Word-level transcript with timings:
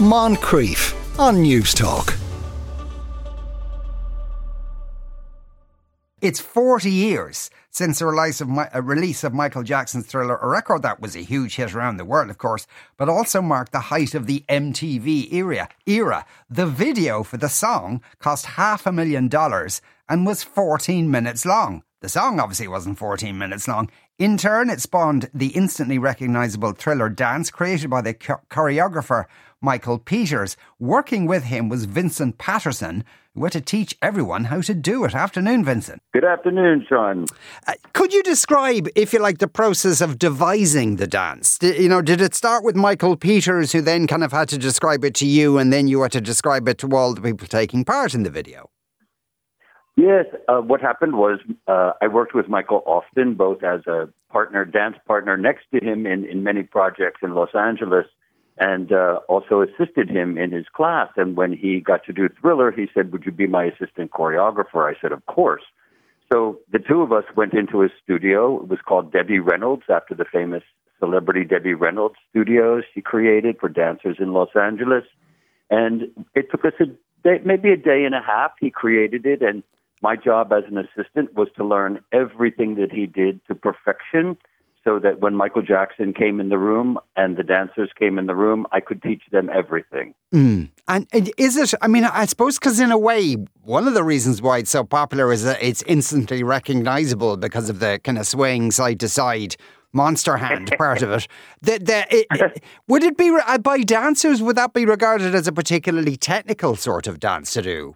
Moncrieff 0.00 0.92
on 1.20 1.36
Newstalk. 1.36 2.18
It's 6.20 6.40
40 6.40 6.90
years 6.90 7.48
since 7.70 8.00
the 8.00 8.06
release 8.06 8.40
of, 8.40 8.48
a 8.50 8.76
uh, 8.76 8.80
release 8.80 9.22
of 9.22 9.32
Michael 9.32 9.62
Jackson's 9.62 10.06
Thriller, 10.06 10.36
a 10.36 10.48
record 10.48 10.82
that 10.82 11.00
was 11.00 11.14
a 11.14 11.20
huge 11.20 11.54
hit 11.54 11.76
around 11.76 11.98
the 11.98 12.04
world, 12.04 12.28
of 12.28 12.38
course, 12.38 12.66
but 12.96 13.08
also 13.08 13.40
marked 13.40 13.70
the 13.70 13.78
height 13.78 14.16
of 14.16 14.26
the 14.26 14.44
MTV 14.48 15.32
era. 15.32 15.68
Era. 15.86 16.26
The 16.50 16.66
video 16.66 17.22
for 17.22 17.36
the 17.36 17.48
song 17.48 18.02
cost 18.18 18.46
half 18.46 18.88
a 18.88 18.92
million 18.92 19.28
dollars 19.28 19.80
and 20.08 20.26
was 20.26 20.42
14 20.42 21.08
minutes 21.08 21.46
long. 21.46 21.84
The 22.04 22.10
song 22.10 22.38
obviously 22.38 22.68
wasn't 22.68 22.98
14 22.98 23.38
minutes 23.38 23.66
long. 23.66 23.90
In 24.18 24.36
turn, 24.36 24.68
it 24.68 24.82
spawned 24.82 25.30
the 25.32 25.46
instantly 25.56 25.98
recognisable 25.98 26.72
thriller 26.72 27.08
dance 27.08 27.50
created 27.50 27.88
by 27.88 28.02
the 28.02 28.12
choreographer 28.12 29.24
Michael 29.62 29.98
Peters. 29.98 30.58
Working 30.78 31.24
with 31.24 31.44
him 31.44 31.70
was 31.70 31.86
Vincent 31.86 32.36
Paterson, 32.36 33.04
who 33.34 33.44
had 33.44 33.54
to 33.54 33.62
teach 33.62 33.96
everyone 34.02 34.44
how 34.44 34.60
to 34.60 34.74
do 34.74 35.02
it. 35.06 35.14
Afternoon, 35.14 35.64
Vincent. 35.64 36.02
Good 36.12 36.26
afternoon, 36.26 36.84
Sean. 36.86 37.24
Uh, 37.66 37.72
could 37.94 38.12
you 38.12 38.22
describe, 38.22 38.86
if 38.94 39.14
you 39.14 39.18
like, 39.18 39.38
the 39.38 39.48
process 39.48 40.02
of 40.02 40.18
devising 40.18 40.96
the 40.96 41.06
dance? 41.06 41.56
Did, 41.56 41.80
you 41.80 41.88
know, 41.88 42.02
did 42.02 42.20
it 42.20 42.34
start 42.34 42.64
with 42.64 42.76
Michael 42.76 43.16
Peters, 43.16 43.72
who 43.72 43.80
then 43.80 44.06
kind 44.06 44.22
of 44.22 44.30
had 44.30 44.50
to 44.50 44.58
describe 44.58 45.06
it 45.06 45.14
to 45.14 45.26
you, 45.26 45.56
and 45.56 45.72
then 45.72 45.88
you 45.88 46.02
had 46.02 46.12
to 46.12 46.20
describe 46.20 46.68
it 46.68 46.76
to 46.80 46.88
all 46.94 47.14
the 47.14 47.22
people 47.22 47.48
taking 47.48 47.82
part 47.82 48.12
in 48.12 48.24
the 48.24 48.30
video? 48.30 48.68
Yes, 49.96 50.26
uh, 50.48 50.58
what 50.58 50.80
happened 50.80 51.16
was 51.16 51.38
uh, 51.68 51.92
I 52.02 52.08
worked 52.08 52.34
with 52.34 52.48
Michael 52.48 52.82
often, 52.84 53.34
both 53.34 53.62
as 53.62 53.86
a 53.86 54.08
partner, 54.30 54.64
dance 54.64 54.96
partner 55.06 55.36
next 55.36 55.66
to 55.72 55.84
him 55.84 56.04
in, 56.06 56.24
in 56.24 56.42
many 56.42 56.64
projects 56.64 57.20
in 57.22 57.34
Los 57.34 57.54
Angeles, 57.54 58.06
and 58.58 58.92
uh, 58.92 59.20
also 59.28 59.62
assisted 59.62 60.10
him 60.10 60.36
in 60.36 60.50
his 60.50 60.66
class. 60.74 61.10
And 61.16 61.36
when 61.36 61.52
he 61.52 61.78
got 61.80 62.04
to 62.06 62.12
do 62.12 62.28
Thriller, 62.40 62.72
he 62.72 62.86
said, 62.92 63.12
Would 63.12 63.24
you 63.24 63.30
be 63.30 63.46
my 63.46 63.64
assistant 63.66 64.10
choreographer? 64.10 64.84
I 64.84 65.00
said, 65.00 65.12
Of 65.12 65.26
course. 65.26 65.62
So 66.32 66.58
the 66.72 66.80
two 66.80 67.02
of 67.02 67.12
us 67.12 67.24
went 67.36 67.54
into 67.54 67.80
his 67.80 67.92
studio. 68.02 68.62
It 68.62 68.68
was 68.68 68.80
called 68.84 69.12
Debbie 69.12 69.38
Reynolds, 69.38 69.84
after 69.88 70.14
the 70.14 70.24
famous 70.24 70.62
celebrity 70.98 71.44
Debbie 71.44 71.74
Reynolds 71.74 72.16
studios 72.30 72.82
she 72.92 73.00
created 73.00 73.56
for 73.60 73.68
dancers 73.68 74.16
in 74.18 74.32
Los 74.32 74.48
Angeles. 74.56 75.04
And 75.70 76.10
it 76.34 76.50
took 76.50 76.64
us 76.64 76.72
a 76.80 76.86
day, 77.22 77.40
maybe 77.44 77.70
a 77.70 77.76
day 77.76 78.04
and 78.04 78.14
a 78.14 78.22
half. 78.22 78.52
He 78.58 78.70
created 78.70 79.26
it. 79.26 79.42
And 79.42 79.62
my 80.04 80.16
job 80.16 80.52
as 80.52 80.64
an 80.70 80.76
assistant 80.76 81.34
was 81.34 81.48
to 81.56 81.64
learn 81.64 81.98
everything 82.12 82.74
that 82.74 82.92
he 82.92 83.06
did 83.06 83.40
to 83.46 83.54
perfection 83.54 84.36
so 84.84 84.98
that 84.98 85.20
when 85.20 85.34
Michael 85.34 85.62
Jackson 85.62 86.12
came 86.12 86.40
in 86.40 86.50
the 86.50 86.58
room 86.58 86.98
and 87.16 87.38
the 87.38 87.42
dancers 87.42 87.88
came 87.98 88.18
in 88.18 88.26
the 88.26 88.34
room, 88.34 88.66
I 88.70 88.80
could 88.80 89.02
teach 89.02 89.22
them 89.32 89.48
everything. 89.48 90.14
Mm. 90.34 90.68
And 90.88 91.06
is 91.38 91.56
it, 91.56 91.72
I 91.80 91.88
mean, 91.88 92.04
I 92.04 92.26
suppose 92.26 92.58
because 92.58 92.80
in 92.80 92.92
a 92.92 92.98
way, 92.98 93.36
one 93.62 93.88
of 93.88 93.94
the 93.94 94.04
reasons 94.04 94.42
why 94.42 94.58
it's 94.58 94.70
so 94.70 94.84
popular 94.84 95.32
is 95.32 95.42
that 95.44 95.56
it's 95.62 95.82
instantly 95.86 96.42
recognizable 96.42 97.38
because 97.38 97.70
of 97.70 97.80
the 97.80 97.98
kind 98.04 98.18
of 98.18 98.26
swaying 98.26 98.72
side 98.72 99.00
to 99.00 99.08
side 99.08 99.56
monster 99.94 100.36
hand 100.36 100.70
part 100.78 101.00
of 101.00 101.12
it. 101.12 101.28
The, 101.62 101.78
the, 101.78 102.14
it, 102.14 102.26
it, 102.30 102.62
would 102.86 103.04
it 103.04 103.16
be, 103.16 103.34
uh, 103.46 103.56
by 103.56 103.78
dancers, 103.78 104.42
would 104.42 104.56
that 104.56 104.74
be 104.74 104.84
regarded 104.84 105.34
as 105.34 105.48
a 105.48 105.52
particularly 105.52 106.18
technical 106.18 106.76
sort 106.76 107.06
of 107.06 107.20
dance 107.20 107.54
to 107.54 107.62
do? 107.62 107.94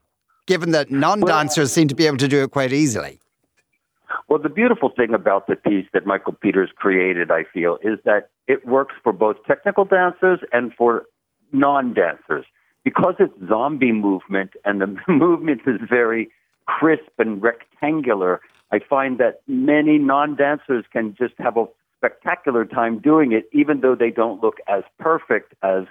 Given 0.48 0.70
that 0.70 0.90
non 0.90 1.20
dancers 1.20 1.56
well, 1.58 1.66
seem 1.66 1.88
to 1.88 1.94
be 1.94 2.06
able 2.06 2.16
to 2.16 2.26
do 2.26 2.42
it 2.42 2.52
quite 2.52 2.72
easily. 2.72 3.20
Well, 4.28 4.38
the 4.38 4.48
beautiful 4.48 4.88
thing 4.88 5.12
about 5.12 5.46
the 5.46 5.56
piece 5.56 5.84
that 5.92 6.06
Michael 6.06 6.32
Peters 6.32 6.70
created, 6.74 7.30
I 7.30 7.44
feel, 7.44 7.76
is 7.82 7.98
that 8.06 8.30
it 8.46 8.66
works 8.66 8.94
for 9.02 9.12
both 9.12 9.36
technical 9.46 9.84
dancers 9.84 10.40
and 10.50 10.72
for 10.72 11.04
non 11.52 11.92
dancers. 11.92 12.46
Because 12.82 13.16
it's 13.18 13.34
zombie 13.46 13.92
movement 13.92 14.52
and 14.64 14.80
the 14.80 14.96
movement 15.12 15.60
is 15.66 15.78
very 15.86 16.30
crisp 16.64 17.12
and 17.18 17.42
rectangular, 17.42 18.40
I 18.72 18.78
find 18.78 19.18
that 19.18 19.42
many 19.48 19.98
non 19.98 20.34
dancers 20.34 20.86
can 20.90 21.14
just 21.14 21.34
have 21.36 21.58
a 21.58 21.66
spectacular 21.98 22.64
time 22.64 23.00
doing 23.00 23.32
it, 23.32 23.50
even 23.52 23.82
though 23.82 23.94
they 23.94 24.10
don't 24.10 24.42
look 24.42 24.56
as 24.66 24.82
perfect 24.98 25.52
as 25.62 25.84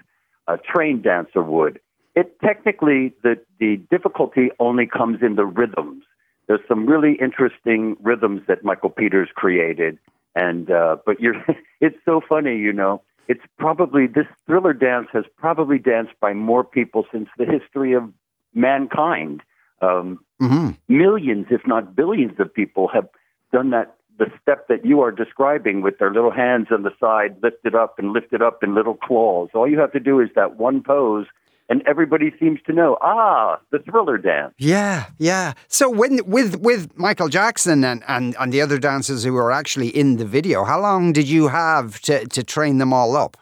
a 0.47 0.57
trained 0.57 1.03
dancer 1.03 1.43
would. 1.43 1.79
It 2.19 2.39
technically, 2.41 3.13
the, 3.23 3.35
the 3.59 3.77
difficulty 3.91 4.49
only 4.59 4.87
comes 4.87 5.19
in 5.21 5.35
the 5.35 5.45
rhythms 5.45 6.03
there's 6.47 6.61
some 6.67 6.85
really 6.85 7.17
interesting 7.21 7.97
rhythms 8.01 8.41
that 8.47 8.63
Michael 8.63 8.89
Peters 8.89 9.29
created, 9.35 9.99
and 10.35 10.71
uh, 10.71 10.97
but 11.05 11.19
you're 11.19 11.35
it's 11.81 11.97
so 12.05 12.21
funny, 12.27 12.57
you 12.57 12.73
know. 12.73 13.01
It's 13.27 13.43
probably 13.59 14.07
this 14.07 14.25
thriller 14.45 14.71
dance 14.71 15.07
has 15.11 15.25
probably 15.37 15.77
danced 15.77 16.13
by 16.21 16.33
more 16.33 16.63
people 16.63 17.05
since 17.11 17.27
the 17.37 17.45
history 17.45 17.93
of 17.93 18.09
mankind. 18.53 19.41
Um, 19.81 20.19
mm-hmm. 20.41 20.69
Millions, 20.87 21.47
if 21.49 21.67
not 21.67 21.93
billions, 21.95 22.39
of 22.39 22.53
people 22.53 22.87
have 22.87 23.07
done 23.51 23.69
that. 23.71 23.93
The 24.17 24.31
step 24.41 24.67
that 24.67 24.83
you 24.83 25.01
are 25.01 25.11
describing 25.11 25.81
with 25.81 25.99
their 25.99 26.11
little 26.11 26.31
hands 26.31 26.69
on 26.71 26.81
the 26.81 26.89
side 26.99 27.35
lifted 27.43 27.75
up 27.75 27.99
and 27.99 28.13
lifted 28.13 28.41
up 28.41 28.63
in 28.63 28.73
little 28.73 28.95
claws. 28.95 29.49
All 29.53 29.69
you 29.69 29.77
have 29.77 29.91
to 29.91 29.99
do 29.99 30.19
is 30.19 30.29
that 30.35 30.55
one 30.55 30.81
pose 30.81 31.27
and 31.69 31.83
everybody 31.85 32.33
seems 32.39 32.59
to 32.65 32.73
know 32.73 32.97
ah 33.01 33.59
the 33.71 33.79
thriller 33.79 34.17
dance. 34.17 34.53
Yeah 34.57 35.07
yeah. 35.17 35.53
So 35.67 35.89
when 35.89 36.19
with 36.25 36.57
with 36.57 36.97
michael 36.97 37.29
jackson 37.29 37.83
and 37.83 38.03
and, 38.07 38.35
and 38.39 38.53
the 38.53 38.61
other 38.61 38.77
dancers 38.77 39.23
who 39.23 39.33
were 39.33 39.51
actually 39.51 39.89
in 39.89 40.17
the 40.17 40.25
video 40.25 40.63
how 40.63 40.79
long 40.79 41.13
did 41.13 41.27
you 41.27 41.47
have 41.47 41.99
to, 42.01 42.25
to 42.27 42.43
train 42.43 42.77
them 42.77 42.93
all 42.93 43.15
up? 43.15 43.37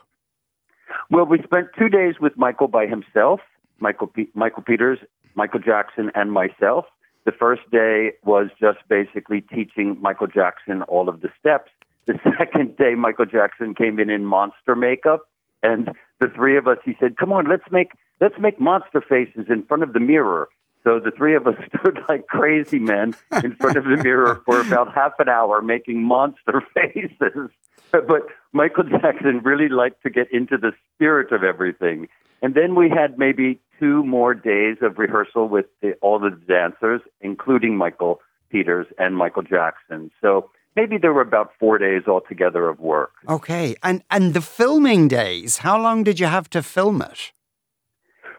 Well 1.09 1.25
we 1.25 1.41
spent 1.43 1.67
two 1.77 1.89
days 1.89 2.15
with 2.19 2.37
michael 2.37 2.67
by 2.67 2.87
himself 2.87 3.41
michael 3.79 4.07
P- 4.07 4.29
michael 4.33 4.63
peters 4.63 4.99
michael 5.35 5.59
jackson 5.59 6.11
and 6.15 6.31
myself. 6.31 6.85
The 7.25 7.31
first 7.31 7.63
day 7.71 8.11
was 8.23 8.49
just 8.59 8.79
basically 8.87 9.41
teaching 9.41 9.97
michael 10.01 10.27
jackson 10.27 10.83
all 10.83 11.09
of 11.09 11.21
the 11.21 11.29
steps. 11.39 11.71
The 12.05 12.19
second 12.37 12.77
day 12.77 12.95
michael 12.95 13.25
jackson 13.25 13.75
came 13.75 13.99
in 13.99 14.09
in 14.09 14.25
monster 14.25 14.75
makeup 14.75 15.21
and 15.63 15.89
the 16.19 16.27
three 16.27 16.57
of 16.57 16.67
us 16.67 16.77
he 16.85 16.95
said 16.99 17.17
come 17.17 17.31
on 17.33 17.47
let's 17.47 17.69
make 17.71 17.91
let's 18.21 18.35
make 18.39 18.59
monster 18.59 19.01
faces 19.01 19.45
in 19.49 19.63
front 19.63 19.83
of 19.83 19.93
the 19.93 19.99
mirror. 19.99 20.49
So 20.83 20.99
the 20.99 21.11
three 21.11 21.35
of 21.35 21.47
us 21.47 21.55
stood 21.79 21.99
like 22.07 22.27
crazy 22.27 22.79
men 22.79 23.15
in 23.43 23.55
front 23.55 23.77
of 23.77 23.85
the 23.85 23.97
mirror 24.03 24.41
for 24.45 24.61
about 24.61 24.93
half 24.93 25.13
an 25.19 25.29
hour 25.29 25.61
making 25.61 26.03
monster 26.03 26.63
faces. 26.73 27.49
But 27.91 28.27
Michael 28.53 28.83
Jackson 28.83 29.41
really 29.43 29.69
liked 29.69 30.03
to 30.03 30.09
get 30.09 30.31
into 30.31 30.57
the 30.57 30.71
spirit 30.93 31.31
of 31.31 31.43
everything. 31.43 32.07
And 32.41 32.53
then 32.53 32.75
we 32.75 32.89
had 32.89 33.17
maybe 33.17 33.59
two 33.79 34.03
more 34.03 34.33
days 34.33 34.77
of 34.81 34.97
rehearsal 34.97 35.47
with 35.47 35.65
the, 35.81 35.93
all 36.01 36.19
the 36.19 36.29
dancers, 36.47 37.01
including 37.21 37.75
Michael 37.77 38.21
Peters 38.49 38.87
and 38.97 39.17
Michael 39.17 39.41
Jackson. 39.41 40.11
So 40.21 40.49
maybe 40.75 40.97
there 40.97 41.13
were 41.13 41.21
about 41.21 41.51
four 41.59 41.77
days 41.77 42.03
altogether 42.07 42.67
of 42.67 42.79
work. 42.79 43.13
Okay. 43.27 43.75
And, 43.81 44.03
and 44.11 44.33
the 44.33 44.41
filming 44.41 45.07
days, 45.07 45.57
how 45.57 45.81
long 45.81 46.03
did 46.03 46.19
you 46.19 46.27
have 46.27 46.49
to 46.51 46.61
film 46.61 47.01
it? 47.01 47.31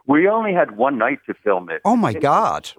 We 0.06 0.28
only 0.28 0.52
had 0.52 0.76
one 0.76 0.98
night 0.98 1.18
to 1.26 1.34
film 1.34 1.68
it. 1.70 1.82
Oh 1.84 1.96
my 1.96 2.12
God! 2.12 2.70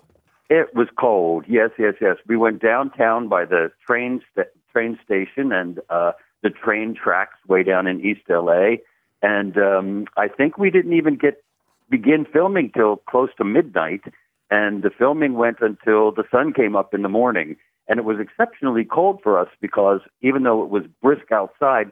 It 0.50 0.74
was 0.74 0.88
cold. 0.98 1.46
Yes, 1.48 1.72
yes, 1.78 1.96
yes. 2.00 2.18
We 2.26 2.38
went 2.38 2.62
downtown 2.62 3.28
by 3.28 3.46
the 3.46 3.72
train 3.86 4.22
st- 4.32 4.48
train 4.72 4.98
station 5.04 5.52
and 5.52 5.80
uh, 5.90 6.14
the 6.42 6.50
train 6.50 6.96
tracks 6.96 7.38
way 7.48 7.64
down 7.64 7.88
in 7.88 8.00
East 8.06 8.22
LA, 8.30 8.78
and 9.22 9.58
um, 9.58 10.06
I 10.16 10.28
think 10.28 10.58
we 10.58 10.70
didn't 10.70 10.94
even 10.94 11.18
get 11.18 11.44
begin 11.90 12.26
filming 12.32 12.72
till 12.74 12.98
close 13.10 13.30
to 13.38 13.44
midnight, 13.44 14.02
and 14.50 14.84
the 14.84 14.90
filming 14.90 15.34
went 15.34 15.58
until 15.62 16.12
the 16.12 16.24
sun 16.32 16.54
came 16.54 16.76
up 16.76 16.94
in 16.94 17.02
the 17.02 17.10
morning. 17.10 17.58
And 17.90 18.00
it 18.00 18.06
was 18.06 18.20
exceptionally 18.20 18.84
cold 18.84 19.22
for 19.24 19.40
us 19.40 19.48
because 19.62 20.02
even 20.22 20.44
though 20.44 20.62
it 20.62 20.70
was 20.70 20.84
brisk 21.02 21.32
outside, 21.32 21.90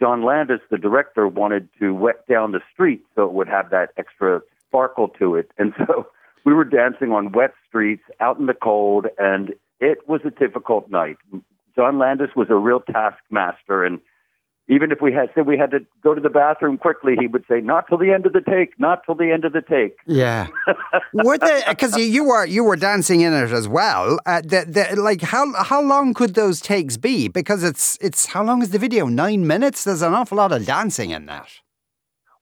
John 0.00 0.24
Landis, 0.24 0.60
the 0.70 0.78
director, 0.78 1.28
wanted 1.28 1.68
to 1.78 1.94
wet 1.94 2.26
down 2.26 2.52
the 2.52 2.62
street 2.72 3.04
so 3.14 3.24
it 3.24 3.32
would 3.32 3.48
have 3.48 3.70
that 3.70 3.90
extra 3.98 4.40
sparkle 4.74 5.08
to 5.20 5.36
it. 5.36 5.50
And 5.58 5.72
so 5.78 6.06
we 6.44 6.52
were 6.52 6.64
dancing 6.64 7.12
on 7.12 7.32
wet 7.32 7.54
streets 7.68 8.02
out 8.20 8.38
in 8.38 8.46
the 8.46 8.54
cold, 8.54 9.06
and 9.18 9.54
it 9.80 10.08
was 10.08 10.20
a 10.24 10.30
difficult 10.30 10.90
night. 10.90 11.16
John 11.76 11.98
Landis 11.98 12.30
was 12.36 12.48
a 12.50 12.56
real 12.56 12.80
taskmaster, 12.80 13.84
and 13.84 14.00
even 14.68 14.92
if 14.92 14.98
we 15.02 15.12
had 15.12 15.28
said 15.34 15.46
we 15.46 15.58
had 15.58 15.72
to 15.72 15.80
go 16.02 16.14
to 16.14 16.20
the 16.20 16.30
bathroom 16.30 16.78
quickly, 16.78 17.16
he 17.18 17.26
would 17.26 17.44
say, 17.48 17.60
"Not 17.60 17.86
till 17.88 17.98
the 17.98 18.12
end 18.12 18.26
of 18.26 18.32
the 18.32 18.40
take, 18.40 18.78
not 18.78 19.02
till 19.04 19.14
the 19.14 19.30
end 19.30 19.44
of 19.44 19.52
the 19.52 19.60
take." 19.60 19.96
Yeah, 20.06 20.46
because 21.68 21.96
you 21.96 22.24
were 22.24 22.46
you 22.46 22.64
were 22.64 22.76
dancing 22.76 23.20
in 23.20 23.32
it 23.32 23.50
as 23.50 23.68
well. 23.68 24.18
Uh, 24.24 24.40
the, 24.40 24.64
the, 24.66 25.00
like 25.00 25.20
how 25.20 25.52
how 25.64 25.82
long 25.82 26.14
could 26.14 26.34
those 26.34 26.60
takes 26.60 26.96
be? 26.96 27.28
Because 27.28 27.62
it's 27.64 27.98
it's 28.00 28.26
how 28.26 28.42
long 28.44 28.62
is 28.62 28.70
the 28.70 28.78
video? 28.78 29.06
Nine 29.06 29.46
minutes. 29.46 29.84
There's 29.84 30.02
an 30.02 30.14
awful 30.14 30.38
lot 30.38 30.52
of 30.52 30.64
dancing 30.64 31.10
in 31.10 31.26
that. 31.26 31.48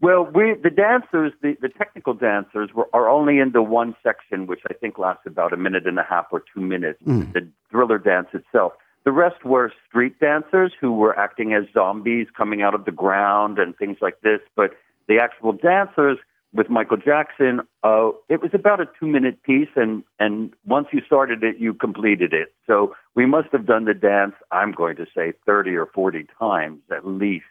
Well, 0.02 0.24
we 0.24 0.54
the 0.60 0.68
dancers, 0.68 1.32
the, 1.42 1.56
the 1.62 1.68
technical 1.68 2.12
dancers, 2.12 2.70
were, 2.74 2.88
are 2.92 3.08
only 3.08 3.38
in 3.38 3.52
the 3.52 3.62
one 3.62 3.94
section, 4.02 4.48
which 4.48 4.60
I 4.68 4.74
think 4.74 4.98
lasts 4.98 5.22
about 5.26 5.52
a 5.52 5.56
minute 5.56 5.86
and 5.86 5.96
a 5.96 6.02
half 6.02 6.26
or 6.32 6.42
two 6.52 6.60
minutes. 6.60 7.00
Mm. 7.06 7.32
The 7.32 7.48
thriller 7.70 7.98
dance 7.98 8.26
itself. 8.34 8.72
The 9.04 9.12
rest 9.12 9.44
were 9.44 9.72
street 9.88 10.18
dancers 10.18 10.72
who 10.80 10.92
were 10.92 11.16
acting 11.16 11.54
as 11.54 11.64
zombies 11.72 12.26
coming 12.36 12.62
out 12.62 12.74
of 12.74 12.84
the 12.84 12.90
ground 12.90 13.60
and 13.60 13.76
things 13.76 13.98
like 14.00 14.20
this. 14.22 14.40
But 14.56 14.72
the 15.06 15.18
actual 15.20 15.52
dancers 15.52 16.18
with 16.52 16.68
Michael 16.68 16.96
Jackson, 16.96 17.60
uh, 17.84 18.10
it 18.28 18.42
was 18.42 18.50
about 18.54 18.80
a 18.80 18.86
two 18.98 19.06
minute 19.06 19.42
piece, 19.44 19.70
and, 19.76 20.02
and 20.18 20.52
once 20.66 20.88
you 20.92 21.00
started 21.06 21.44
it, 21.44 21.58
you 21.58 21.74
completed 21.74 22.32
it. 22.32 22.52
So 22.66 22.94
we 23.14 23.24
must 23.24 23.48
have 23.52 23.66
done 23.66 23.84
the 23.84 23.94
dance, 23.94 24.34
I'm 24.50 24.72
going 24.72 24.96
to 24.96 25.06
say 25.14 25.32
30 25.46 25.76
or 25.76 25.86
40 25.86 26.26
times 26.38 26.80
at 26.90 27.06
least 27.06 27.46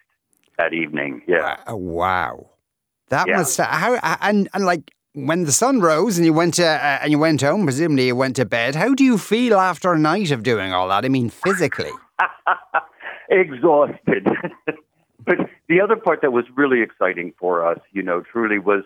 that 0.58 0.72
evening. 0.72 1.22
Yeah. 1.26 1.56
Uh, 1.70 1.76
wow. 1.76 2.46
That 3.08 3.28
Yeah. 3.28 3.38
must 3.38 3.58
how 3.60 3.94
and 4.20 4.48
and 4.54 4.64
like 4.64 4.92
when 5.14 5.44
the 5.44 5.52
sun 5.52 5.80
rose 5.80 6.16
and 6.16 6.24
you 6.24 6.32
went 6.32 6.54
to 6.54 6.64
uh, 6.66 6.98
and 7.02 7.12
you 7.12 7.18
went 7.18 7.42
home, 7.42 7.64
presumably 7.64 8.06
you 8.06 8.16
went 8.16 8.36
to 8.36 8.44
bed. 8.44 8.74
How 8.74 8.94
do 8.94 9.04
you 9.04 9.18
feel 9.18 9.58
after 9.58 9.92
a 9.92 9.98
night 9.98 10.30
of 10.30 10.42
doing 10.42 10.72
all 10.72 10.88
that? 10.88 11.04
I 11.04 11.08
mean, 11.08 11.28
physically. 11.28 11.90
exhausted. 13.28 14.26
but 15.24 15.36
the 15.68 15.80
other 15.80 15.96
part 15.96 16.20
that 16.22 16.32
was 16.32 16.44
really 16.56 16.82
exciting 16.82 17.32
for 17.38 17.66
us, 17.66 17.78
you 17.92 18.02
know, 18.02 18.20
truly 18.22 18.58
was 18.58 18.84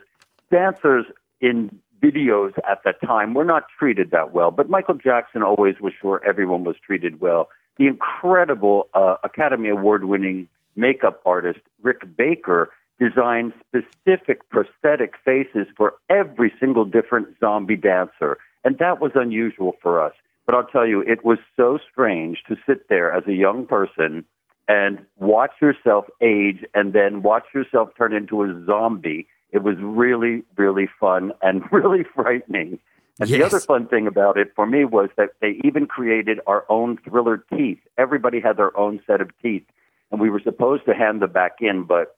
dancers 0.50 1.06
in 1.40 1.78
videos 2.02 2.52
at 2.70 2.82
that 2.84 3.00
time 3.00 3.34
were 3.34 3.44
not 3.44 3.64
treated 3.78 4.10
that 4.10 4.32
well. 4.32 4.50
But 4.50 4.69
Michael 4.69 4.94
Jackson 4.94 5.42
always 5.42 5.76
was 5.80 5.92
sure 6.00 6.20
everyone 6.26 6.64
was 6.64 6.76
treated 6.84 7.20
well. 7.20 7.48
The 7.78 7.86
incredible 7.86 8.88
uh, 8.94 9.16
Academy 9.24 9.69
Award 9.69 10.04
winning 10.04 10.48
makeup 10.76 11.20
artist, 11.25 11.61
Rick 11.82 12.17
Baker, 12.17 12.70
designed 12.99 13.52
specific 13.67 14.49
prosthetic 14.49 15.14
faces 15.25 15.67
for 15.76 15.94
every 16.08 16.52
single 16.58 16.84
different 16.84 17.28
zombie 17.40 17.76
dancer. 17.76 18.38
And 18.64 18.78
that 18.78 19.00
was 19.00 19.12
unusual 19.14 19.76
for 19.82 20.02
us. 20.02 20.12
But 20.46 20.55
I'll 20.55 20.67
tell 20.67 20.87
you, 20.87 21.00
it 21.02 21.25
was 21.25 21.38
so 21.56 21.78
strange 21.90 22.38
to 22.49 22.56
sit 22.67 22.88
there 22.88 23.12
as 23.12 23.25
a 23.26 23.34
young 23.34 23.67
person 23.67 24.25
and 24.69 25.05
watch 25.17 25.52
yourself 25.61 26.06
age 26.20 26.64
and 26.75 26.93
then 26.93 27.22
watch 27.22 27.44
yourself 27.55 27.90
turn 27.96 28.12
into 28.12 28.43
a 28.43 28.64
zombie. 28.64 29.26
It 29.50 29.62
was 29.62 29.76
really, 29.81 30.43
really 30.56 30.88
fun 30.99 31.32
and 31.43 31.62
really 31.72 32.05
frightening. 32.14 32.79
And 33.19 33.31
the 33.31 33.43
other 33.43 33.61
fun 33.61 33.87
thing 33.87 34.06
about 34.06 34.37
it 34.37 34.52
for 34.55 34.67
me 34.67 34.84
was 34.84 35.08
that 35.17 35.31
they 35.40 35.58
even 35.64 35.87
created 35.87 36.38
our 36.46 36.67
own 36.69 36.99
thriller 36.99 37.43
teeth. 37.50 37.79
Everybody 37.96 38.40
had 38.40 38.58
their 38.58 38.76
own 38.79 39.00
set 39.06 39.22
of 39.22 39.31
teeth, 39.43 39.64
and 40.11 40.20
we 40.20 40.31
were 40.31 40.41
supposed 40.41 40.85
to 40.87 40.94
hand 40.94 41.23
them 41.23 41.32
back 41.32 41.56
in, 41.61 41.85
but 41.85 42.17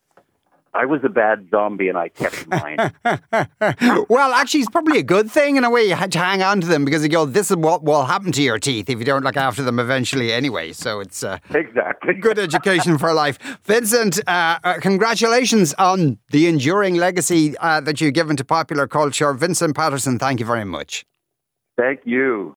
I 0.75 0.85
was 0.85 1.01
a 1.03 1.09
bad 1.09 1.49
zombie 1.51 1.89
and 1.89 1.97
I 1.97 2.09
kept 2.09 2.47
mine. 2.47 2.77
well, 4.09 4.33
actually, 4.33 4.61
it's 4.61 4.71
probably 4.71 4.99
a 4.99 5.03
good 5.03 5.31
thing 5.31 5.57
in 5.57 5.65
a 5.65 5.71
way. 5.71 5.85
You 5.85 5.95
had 5.95 6.13
to 6.13 6.19
hang 6.19 6.43
on 6.43 6.61
to 6.61 6.67
them 6.67 6.85
because 6.85 7.03
you 7.03 7.09
go, 7.09 7.25
this 7.25 7.51
is 7.51 7.57
what 7.57 7.83
will 7.83 8.05
happen 8.05 8.33
to 8.33 8.43
your 8.43 8.59
teeth 8.59 8.91
if 8.91 8.99
you 8.99 9.05
don't 9.05 9.25
look 9.25 9.37
after 9.37 9.63
them 9.63 9.79
eventually 9.79 10.33
anyway. 10.33 10.73
So 10.73 11.01
it's 11.01 11.25
uh, 11.25 11.39
exactly. 11.51 12.15
good 12.15 12.39
education 12.39 12.99
for 12.99 13.13
life. 13.13 13.39
Vincent, 13.65 14.21
uh, 14.29 14.59
uh, 14.63 14.75
congratulations 14.81 15.75
on 15.75 16.19
the 16.31 16.47
enduring 16.47 16.97
legacy 16.97 17.57
uh, 17.59 17.81
that 17.81 18.01
you've 18.01 18.15
given 18.15 18.37
to 18.37 18.45
popular 18.45 18.87
culture. 18.87 19.33
Vincent 19.33 19.75
Paterson, 19.75 20.19
thank 20.19 20.39
you 20.39 20.47
very 20.47 20.65
much. 20.65 21.05
Thank 21.77 22.01
you. 22.05 22.57